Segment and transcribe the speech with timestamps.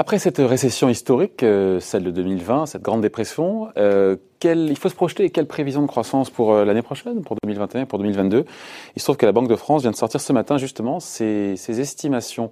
[0.00, 4.94] Après cette récession historique, euh, celle de 2020, cette grande dépression, euh, il faut se
[4.94, 8.44] projeter quelles prévisions de croissance pour euh, l'année prochaine, pour 2021, pour 2022
[8.94, 11.56] Il se trouve que la Banque de France vient de sortir ce matin justement ses,
[11.56, 12.50] ses estimations.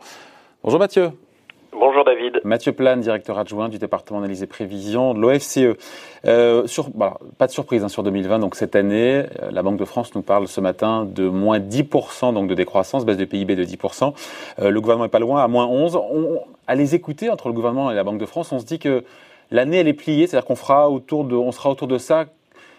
[0.65, 1.13] Bonjour Mathieu.
[2.45, 5.77] Mathieu Plane, directeur adjoint du département d'analyse et prévision de l'OFCE.
[6.27, 9.85] Euh, bah, pas de surprise hein, sur 2020, donc cette année, euh, la Banque de
[9.85, 13.65] France nous parle ce matin de moins 10% donc de décroissance, baisse de PIB de
[13.65, 14.15] 10%.
[14.61, 15.97] Euh, le gouvernement est pas loin, à moins 11.
[15.97, 18.79] On, à les écouter entre le gouvernement et la Banque de France, on se dit
[18.79, 19.05] que
[19.51, 22.27] l'année elle est pliée, c'est-à-dire qu'on sera autour de ça,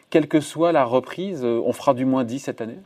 [0.10, 2.78] quelle que soit la reprise, on fera du moins 10 cette année?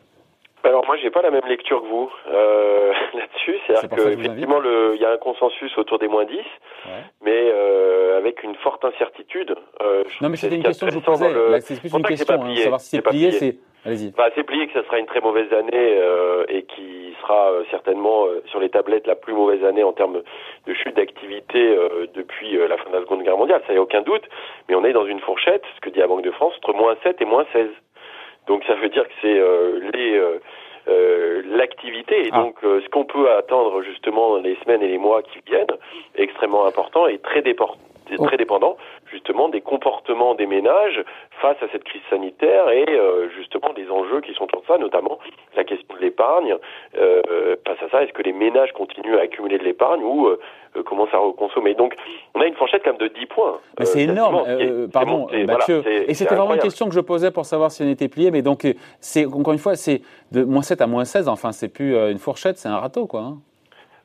[0.92, 4.62] Moi j'ai pas la même lecture que vous euh, là-dessus, c'est-à-dire qu'effectivement
[4.94, 6.44] il y a un consensus autour des moins 10, ouais.
[7.24, 9.56] mais euh, avec une forte incertitude.
[9.82, 12.56] Euh, non mais c'était une question que je vous posais, c'est plus une question, hein,
[12.58, 13.56] savoir si c'est plié, c'est...
[13.86, 14.12] Allez-y.
[14.12, 17.64] Bah, c'est plié que ça sera une très mauvaise année euh, et qui sera euh,
[17.72, 20.22] certainement euh, sur les tablettes la plus mauvaise année en termes
[20.68, 21.74] de chute d'activité
[22.14, 24.28] depuis la fin de la Seconde Guerre mondiale, ça y a aucun doute,
[24.68, 26.98] mais on est dans une fourchette, ce que dit la Banque de France, entre moins
[27.02, 27.70] 7 et moins 16.
[28.48, 29.42] Donc ça veut dire que c'est
[29.98, 30.22] les
[30.88, 32.42] euh, l'activité et ah.
[32.42, 35.66] donc euh, ce qu'on peut attendre justement dans les semaines et les mois qui viennent
[36.16, 37.78] est extrêmement important et très dépendant
[38.18, 38.26] oh.
[38.26, 38.78] très dépendant
[39.12, 41.04] justement des comportements des ménages
[41.42, 44.78] face à cette crise sanitaire et euh, justement des enjeux qui sont autour de ça,
[44.78, 45.20] notamment
[45.56, 45.64] la
[46.22, 46.56] l'épargne.
[46.98, 50.40] Euh, face à ça, est-ce que les ménages continuent à accumuler de l'épargne ou euh,
[50.86, 51.74] commencent à reconsommer?
[51.74, 51.96] Donc,
[52.34, 53.60] on a une fourchette quand même de 10 points.
[53.82, 54.44] C'est énorme,
[54.92, 55.84] pardon, Mathieu.
[55.88, 58.42] et c'était vraiment une question que je posais pour savoir si on était plié, mais
[58.42, 58.68] donc,
[59.00, 62.20] c'est encore une fois, c'est de moins 7 à moins 16, enfin, c'est plus une
[62.20, 63.22] fourchette, c'est un râteau, quoi.
[63.22, 63.38] Hein.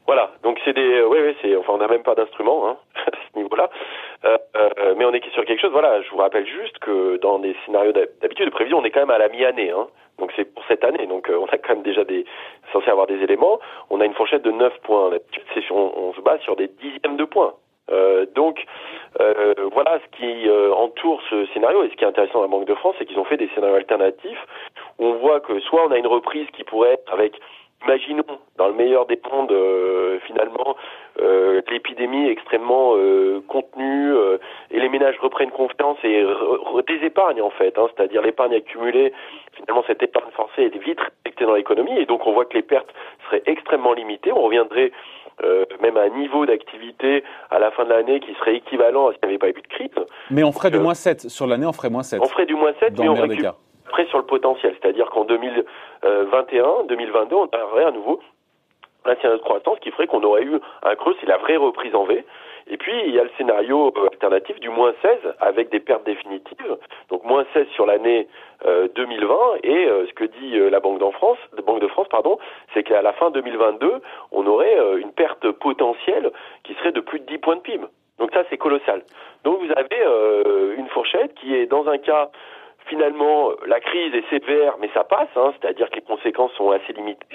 [0.07, 2.77] Voilà, donc c'est des, oui, oui, c'est, enfin, on n'a même pas d'instrument hein,
[3.07, 3.69] à ce niveau-là,
[4.25, 5.73] euh, euh, mais on est sur quelque chose.
[5.73, 9.01] Voilà, je vous rappelle juste que dans des scénarios d'habitude de prévision, on est quand
[9.01, 11.75] même à la mi-année, hein, donc c'est pour cette année, donc euh, on a quand
[11.75, 12.25] même déjà des,
[12.73, 13.59] censé avoir des éléments.
[13.91, 15.11] On a une fourchette de 9 points.
[15.11, 17.55] D'habitude, c'est sur, on, se base sur des dixièmes de points.
[17.93, 18.65] Euh, donc
[19.21, 22.65] euh, voilà ce qui entoure ce scénario et ce qui est intéressant à la Banque
[22.65, 24.47] de France, c'est qu'ils ont fait des scénarios alternatifs
[24.99, 27.39] où on voit que soit on a une reprise qui pourrait être avec
[27.85, 28.25] Imaginons,
[28.57, 30.77] dans le meilleur des mondes, euh, finalement,
[31.21, 34.39] euh, l'épidémie extrêmement euh, contenue euh,
[34.71, 36.25] et les ménages reprennent confiance et
[36.89, 39.13] désépargnent en fait, hein, c'est-à-dire l'épargne accumulée,
[39.53, 42.63] finalement cette épargne forcée est vite respectée dans l'économie et donc on voit que les
[42.63, 42.93] pertes
[43.27, 44.33] seraient extrêmement limitées.
[44.33, 44.93] On reviendrait
[45.45, 49.13] euh, même à un niveau d'activité à la fin de l'année qui serait équivalent à
[49.13, 49.91] ce qu'il n'y avait pas eu de crise.
[50.31, 51.29] Mais on ferait du moins 7.
[51.29, 52.21] Sur l'année, on ferait moins 7.
[52.23, 53.55] On ferait du moins 7, mais on récupère
[53.89, 58.21] après sur le potentiel, c'est-à-dire qu'en 2021, 2022, on aurait à nouveau
[59.05, 61.95] un scénario de croissance qui ferait qu'on aurait eu un creux, c'est la vraie reprise
[61.95, 62.25] en V.
[62.69, 66.05] Et puis, il y a le scénario euh, alternatif du moins 16 avec des pertes
[66.05, 66.77] définitives.
[67.11, 68.27] Donc, moins 16 sur l'année
[68.65, 69.35] 2020.
[69.35, 72.39] Euh, et euh, ce que dit la Banque de France, Banque de France, pardon,
[72.75, 74.01] c'est qu'à la fin 2022,
[74.33, 76.33] on aurait une perte potentielle
[76.65, 77.85] qui serait de plus de 10 points de PIB.
[78.19, 79.03] Donc ça, c'est colossal.
[79.45, 82.31] Donc, vous avez une fourchette qui est, dans un cas,
[82.87, 86.93] finalement, la crise est sévère, mais ça passe, hein, c'est-à-dire que les conséquences sont assez
[86.93, 87.27] limitées.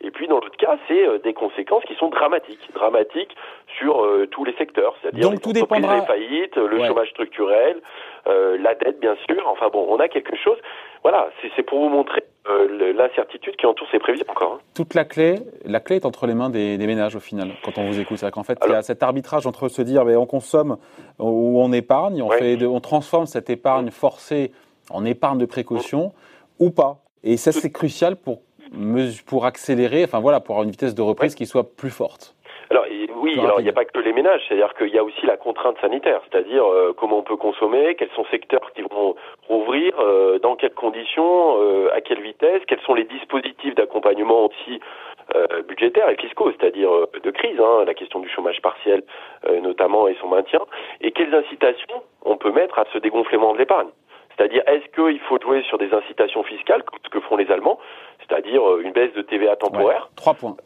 [0.00, 3.34] Et puis, dans l'autre cas, c'est euh, des conséquences qui sont dramatiques, dramatiques
[3.78, 5.96] sur euh, tous les secteurs, c'est-à-dire les, tout dépendra...
[5.96, 7.80] les faillites, le chômage structurel,
[8.26, 9.48] euh, la dette, bien sûr.
[9.48, 10.58] Enfin bon, on a quelque chose.
[11.02, 12.22] Voilà, c'est pour vous montrer
[12.94, 14.54] l'incertitude qui entoure ces prévisions encore.
[14.54, 14.60] Hein.
[14.74, 15.36] Toute la clé,
[15.66, 18.16] la clé est entre les mains des, des ménages au final, quand on vous écoute.
[18.16, 20.78] C'est qu'en fait, il y a cet arbitrage entre se dire, ben, on consomme
[21.18, 24.50] ou on épargne, on, fait on transforme cette épargne forcée
[24.90, 26.12] en épargne de précaution
[26.58, 26.98] ou pas.
[27.24, 28.42] Et ça, c'est crucial pour,
[29.26, 32.34] pour accélérer, enfin voilà, pour avoir une vitesse de reprise qui soit plus forte.
[32.70, 32.84] Alors
[33.20, 35.36] oui, alors il n'y a pas que les ménages, c'est-à-dire qu'il y a aussi la
[35.36, 39.16] contrainte sanitaire, c'est-à-dire euh, comment on peut consommer, quels sont les secteurs qui vont
[39.48, 44.80] rouvrir, euh, dans quelles conditions, euh, à quelle vitesse, quels sont les dispositifs d'accompagnement aussi
[45.68, 46.88] budgétaires et fiscaux, c'est-à-dire
[47.22, 49.02] de crise, hein, la question du chômage partiel
[49.60, 50.60] notamment et son maintien,
[51.02, 53.88] et quelles incitations on peut mettre à ce dégonflement de l'épargne.
[54.38, 57.78] C'est-à-dire, est-ce qu'il faut jouer sur des incitations fiscales, comme ce que font les Allemands,
[58.20, 60.56] c'est-à-dire euh, une baisse de TVA temporaire Trois points.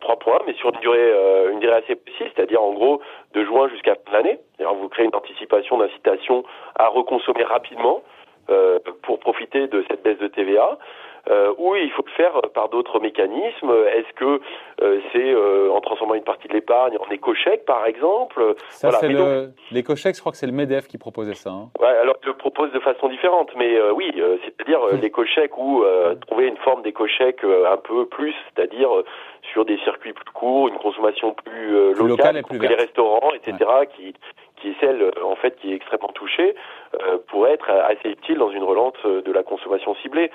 [0.00, 3.00] Trois points, mais sur une durée, euh, une durée assez précise, c'est-à-dire en gros
[3.34, 4.40] de juin jusqu'à l'année.
[4.58, 6.42] Alors vous créez une anticipation d'incitation
[6.74, 8.02] à reconsommer rapidement
[8.50, 10.78] euh, pour profiter de cette baisse de TVA
[11.28, 13.70] euh, ou il faut le faire par d'autres mécanismes.
[13.70, 14.40] Est-ce que
[14.82, 18.54] euh, c'est euh, en transformant une partie de l'épargne en éco-chèque, par exemple?
[18.70, 19.50] Ça, c'est le...
[19.70, 21.50] l'éco-chèque, je crois que c'est le MEDEF qui proposait ça.
[21.50, 21.68] Hein.
[21.78, 24.10] Ouais, alors il le propose de façon différente, mais euh, oui,
[24.44, 25.00] c'est-à-dire hum.
[25.00, 25.84] l'éco-chèque ou
[26.26, 28.88] trouver une forme d'éco-chèque un peu plus, c'est-à-dire
[29.52, 34.14] sur des circuits plus courts, une consommation plus, locale, et plus les restaurants, etc., qui
[34.60, 36.54] qui est celle en fait qui est extrêmement touchée,
[37.02, 40.30] euh, pourrait être assez utile dans une relance de la consommation ciblée.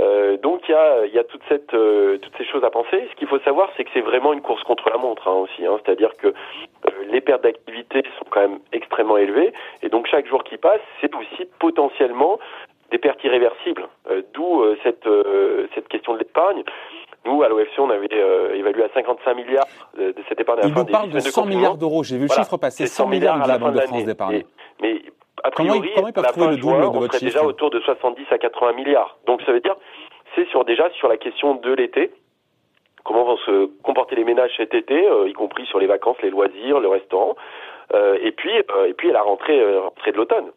[0.00, 3.06] Euh, donc il y a, y a toute cette, euh, toutes ces choses à penser.
[3.10, 5.66] Ce qu'il faut savoir, c'est que c'est vraiment une course contre la montre hein, aussi.
[5.66, 9.52] Hein, C'est-à-dire que euh, les pertes d'activité sont quand même extrêmement élevées,
[9.82, 12.38] et donc chaque jour qui passe, c'est aussi potentiellement
[12.90, 13.88] des pertes irréversibles.
[14.34, 15.08] D'où cette,
[15.74, 16.62] cette question de l'épargne.
[17.24, 18.06] Nous, à l'OFC, on avait
[18.54, 19.64] évalué à 55 milliards
[19.96, 22.02] de, cette épargne à la Il fin parle de 100 milliards d'euros.
[22.02, 22.86] J'ai vu le chiffre passer.
[22.86, 24.44] 100 milliards, à la, Banque de France d'épargne.
[24.82, 25.00] Mais
[25.44, 28.38] a priori, comment, comment à la fin le on serait déjà autour de 70 à
[28.38, 29.18] 80 milliards.
[29.26, 29.76] Donc ça veut dire,
[30.34, 32.10] c'est sur déjà sur la question de l'été.
[33.04, 36.30] Comment vont se comporter les ménages cet été, euh, y compris sur les vacances, les
[36.30, 37.34] loisirs, le restaurant.
[37.94, 40.50] Euh, et puis, euh, et puis à la rentrée, euh, rentrée de l'automne,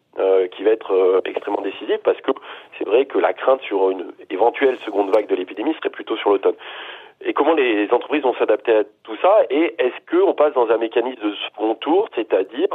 [0.52, 2.30] qui va être extrêmement décisive parce que
[2.78, 6.30] c'est vrai que la crainte sur une éventuelle seconde vague de l'épidémie serait plutôt sur
[6.30, 6.54] l'automne
[7.20, 10.76] et comment les entreprises vont s'adapter à tout ça et est-ce qu'on passe dans un
[10.76, 12.68] mécanisme de second tour, c'est-à-dire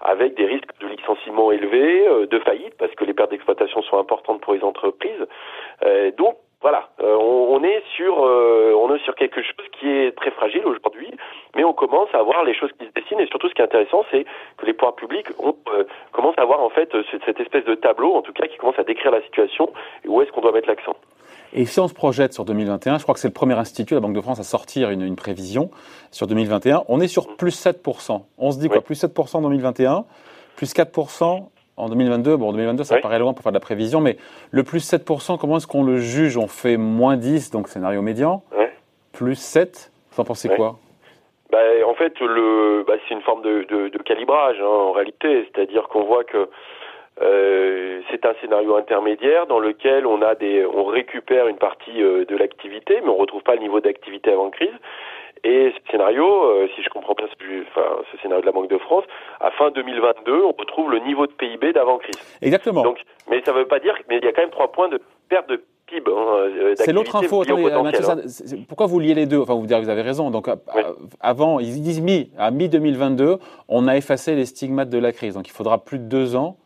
[0.00, 3.98] avec des risques de licenciement élevés, euh, de faillite, parce que les pertes d'exploitation sont
[3.98, 5.26] importantes pour les entreprises.
[5.84, 10.30] Euh, donc voilà, euh, on, est sur on est sur quelque chose qui est très
[10.30, 11.10] fragile aujourd'hui,
[11.54, 13.64] mais on commence à voir les choses qui se dessinent et surtout ce qui est
[13.64, 14.24] intéressant, c'est
[14.56, 15.54] que les pouvoirs publics ont,
[16.12, 16.90] commencent à voir en fait
[17.24, 19.70] cette espèce de tableau, en tout cas, qui commence à décrire la situation
[20.04, 20.96] et où est-ce qu'on doit mettre l'accent.
[21.58, 24.00] Et si on se projette sur 2021, je crois que c'est le premier institut, la
[24.00, 25.70] Banque de France, à sortir une, une prévision
[26.10, 26.84] sur 2021.
[26.88, 28.22] On est sur plus 7%.
[28.36, 28.82] On se dit quoi?
[28.82, 30.04] Plus 7% en 2021,
[30.54, 31.48] plus 4%
[31.78, 32.36] en 2022.
[32.36, 34.18] Bon, en 2022, ça paraît loin pour faire de la prévision, mais
[34.50, 36.36] le plus 7%, comment est-ce qu'on le juge?
[36.36, 38.42] On fait moins 10, donc scénario médian,
[39.12, 40.76] plus 7 Vous en pensez quoi?
[41.50, 41.58] Bah,
[41.88, 45.48] En fait, le, bah, c'est une forme de, de, de calibrage, hein, en réalité.
[45.54, 46.50] C'est-à-dire qu'on voit que
[47.22, 52.26] euh, c'est un scénario intermédiaire dans lequel on a des, on récupère une partie euh,
[52.26, 54.74] de l'activité, mais on retrouve pas le niveau d'activité avant crise.
[55.44, 58.68] Et ce scénario, euh, si je comprends bien ce, enfin, ce scénario de la Banque
[58.68, 59.04] de France,
[59.40, 62.18] à fin 2022, on retrouve le niveau de PIB d'avant crise.
[62.42, 62.82] Exactement.
[62.82, 62.98] Donc,
[63.30, 65.00] mais ça ne veut pas dire, mais il y a quand même trois points de
[65.30, 66.10] perte de PIB.
[66.10, 67.44] Hein, c'est l'autre info.
[67.48, 68.16] Hein.
[68.68, 69.38] pourquoi vous liez les deux?
[69.38, 70.30] Enfin, vous dire, vous avez raison.
[70.30, 70.48] Donc,
[71.20, 75.34] avant, ils disent mi, à mi 2022, on a effacé les stigmates de la crise.
[75.34, 76.58] Donc, il faudra plus de deux ans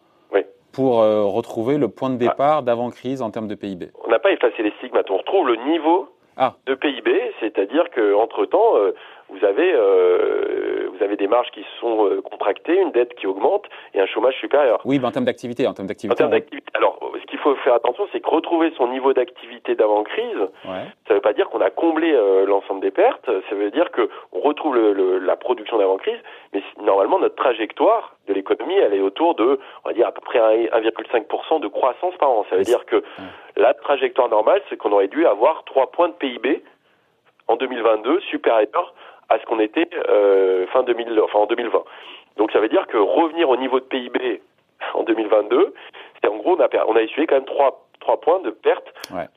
[0.72, 2.28] pour euh, retrouver le point de ah.
[2.28, 5.56] départ d'avant-crise en termes de PIB On n'a pas effacé les stigmates, on retrouve le
[5.56, 6.54] niveau ah.
[6.66, 8.92] de PIB, c'est-à-dire qu'entre-temps, euh,
[9.28, 10.69] vous avez euh,
[11.00, 13.64] vous avez des marges qui sont euh, contractées, une dette qui augmente
[13.94, 14.80] et un chômage supérieur.
[14.84, 16.12] Oui, mais en termes d'activité, en termes d'activité.
[16.12, 16.70] En termes d'activité.
[16.74, 20.84] Alors, ce qu'il faut faire attention, c'est que retrouver son niveau d'activité d'avant crise, ouais.
[21.06, 23.30] ça ne veut pas dire qu'on a comblé euh, l'ensemble des pertes.
[23.48, 26.18] Ça veut dire que on retrouve le, le, la production d'avant crise,
[26.52, 30.20] mais normalement notre trajectoire de l'économie, elle est autour de, on va dire à peu
[30.20, 32.44] près 1,5% de croissance par an.
[32.50, 33.02] Ça veut dire que
[33.56, 36.62] la trajectoire normale, c'est qu'on aurait dû avoir 3 points de PIB
[37.48, 38.94] en 2022 supérieurs
[39.30, 41.82] à ce qu'on était euh, fin 2000, enfin en 2020.
[42.36, 44.42] Donc ça veut dire que revenir au niveau de PIB
[44.94, 45.74] en 2022,
[46.22, 48.86] c'est en gros on a, on a essuyé quand même trois trois points de perte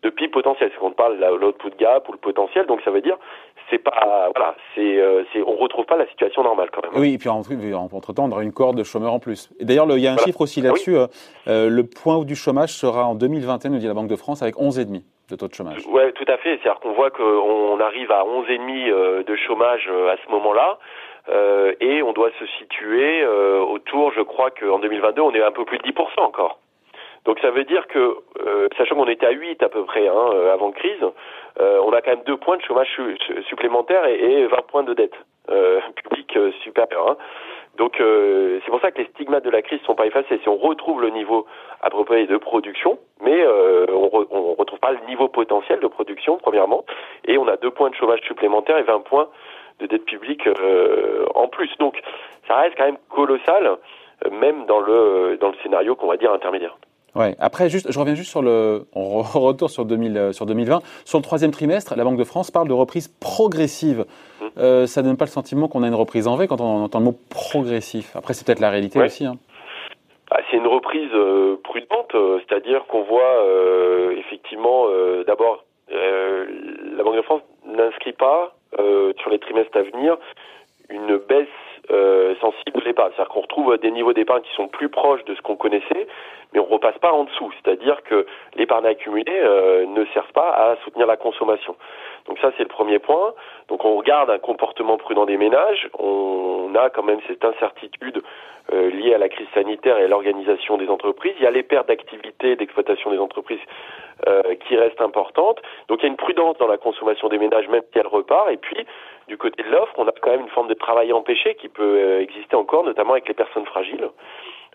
[0.03, 0.71] de PIB potentiel.
[0.73, 2.65] C'est qu'on parle de l'output gap ou le potentiel.
[2.65, 3.17] Donc ça veut dire
[3.69, 6.91] c'est pas voilà, c'est euh, on retrouve pas la situation normale quand même.
[6.95, 9.49] Oui, et puis entre temps on aura une corde de chômeurs en plus.
[9.59, 10.95] Et d'ailleurs il y a un chiffre aussi ah là-dessus.
[10.95, 11.07] Euh,
[11.47, 14.55] euh, le point du chômage sera en 2021, nous dit la Banque de France, avec
[14.55, 15.35] 11,5 de
[16.11, 16.59] tout à fait.
[16.61, 20.77] C'est-à-dire qu'on voit qu'on arrive à 11,5 de chômage à ce moment-là.
[21.29, 25.51] Euh, et on doit se situer euh, autour, je crois qu'en 2022, on est un
[25.51, 26.59] peu plus de 10% encore.
[27.25, 30.29] Donc ça veut dire que, euh, sachant qu'on était à 8 à peu près hein,
[30.33, 31.01] euh, avant crise,
[31.59, 32.89] euh, on a quand même deux points de chômage
[33.47, 35.15] supplémentaires et, et, 20 points de dette
[35.95, 37.11] publique supérieure.
[37.11, 37.17] Hein.
[37.77, 40.39] Donc c'est pour ça que les stigmates de la crise ne sont pas effacés.
[40.41, 41.47] Si on retrouve le niveau
[41.81, 43.45] approprié de production, mais
[43.89, 46.85] on, ne retrouve pas le niveau potentiel de production premièrement,
[47.25, 49.27] et on a deux points de chômage supplémentaires et 20 points
[49.79, 50.47] de dette publique
[51.33, 51.71] en plus.
[51.79, 51.99] Donc
[52.47, 53.77] ça reste quand même colossal,
[54.31, 56.77] même dans le dans le scénario qu'on va dire intermédiaire.
[57.15, 57.35] Ouais.
[57.39, 60.81] Après, juste, je reviens juste sur le, on retourne sur 2000, euh, sur 2020.
[61.05, 64.05] Sur le troisième trimestre, la Banque de France parle de reprise progressive.
[64.57, 66.99] Euh, ça donne pas le sentiment qu'on a une reprise en V quand on entend
[66.99, 68.15] le mot progressif.
[68.15, 69.25] Après, c'est peut-être la réalité aussi.
[69.25, 69.35] Hein.
[70.31, 73.21] Ah, c'est une reprise euh, prudente, euh, c'est-à-dire qu'on voit
[74.17, 74.85] effectivement,
[75.27, 80.17] d'abord, la Banque de France n'inscrit pas sur les trimestres à venir
[80.89, 81.47] une baisse
[81.91, 83.11] euh, sensible de l'épargne.
[83.15, 86.07] C'est-à-dire qu'on retrouve des niveaux d'épargne qui sont plus proches de ce qu'on connaissait,
[86.53, 87.51] mais on repasse pas en dessous.
[87.61, 91.75] C'est-à-dire que l'épargne accumulée euh, ne sert pas à soutenir la consommation.
[92.27, 93.33] Donc ça, c'est le premier point.
[93.67, 95.89] Donc on regarde un comportement prudent des ménages.
[95.99, 98.23] On a quand même cette incertitude
[98.71, 101.33] euh, liée à la crise sanitaire et à l'organisation des entreprises.
[101.37, 103.59] Il y a les pertes d'activité, d'exploitation des entreprises
[104.27, 105.61] euh, qui restent importantes.
[105.89, 108.49] Donc il y a une prudence dans la consommation des ménages, même si elle repart.
[108.51, 108.85] Et puis,
[109.27, 111.97] du côté de l'offre, on a quand même une forme de travail empêché qui peut
[111.97, 114.09] euh, exister encore, notamment avec les personnes fragiles.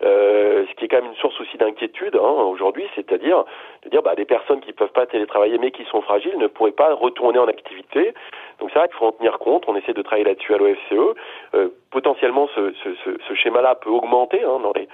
[0.03, 3.45] Euh, ce qui est quand même une source aussi d'inquiétude hein, aujourd'hui, c'est-à-dire
[3.85, 6.73] de dire bah, des personnes qui peuvent pas télétravailler mais qui sont fragiles ne pourraient
[6.73, 8.15] pas retourner en activité.
[8.61, 9.65] Donc ça, il faut en tenir compte.
[9.67, 11.17] On essaie de travailler là-dessus à l'OFCE.
[11.55, 14.89] Euh, potentiellement, ce, ce, ce, schéma-là peut augmenter hein, dans les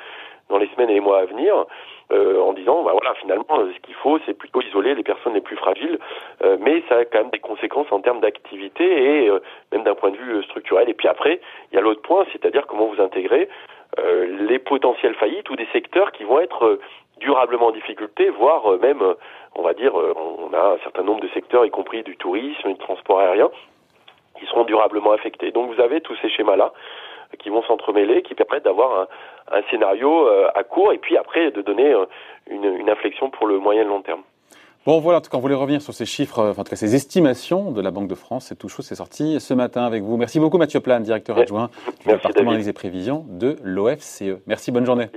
[0.51, 1.65] dans les semaines et les mois à venir,
[2.13, 5.41] euh, en disant bah voilà finalement ce qu'il faut c'est plutôt isoler les personnes les
[5.41, 5.99] plus fragiles,
[6.43, 9.41] euh, mais ça a quand même des conséquences en termes d'activité et euh,
[9.73, 10.89] même d'un point de vue structurel.
[10.91, 11.41] Et puis après
[11.73, 13.49] il y a l'autre point, c'est-à-dire comment vous intégrez
[13.97, 16.79] les potentielles faillites ou des secteurs qui vont être
[17.19, 19.03] durablement en difficulté, voire même,
[19.55, 22.79] on va dire, on a un certain nombre de secteurs, y compris du tourisme, du
[22.79, 23.51] transport aérien,
[24.39, 25.53] qui seront durablement affectés.
[25.53, 26.73] Donc vous avez tous ces schémas-là
[27.39, 29.09] qui vont s'entremêler, qui permettent d'avoir
[29.53, 31.95] un, scénario à court et puis après de donner
[32.49, 34.23] une, une inflexion pour le moyen et long terme.
[34.87, 36.77] Bon, voilà, en tout cas, on voulait revenir sur ces chiffres, enfin, en tout cas,
[36.77, 38.47] ces estimations de la Banque de France.
[38.49, 40.19] C'est tout chaud, c'est sorti ce matin avec vous.
[40.19, 44.43] Merci beaucoup, Mathieu Plan, directeur adjoint du département analyse et prévision de l'OFCE.
[44.47, 45.09] Merci, bonne journée.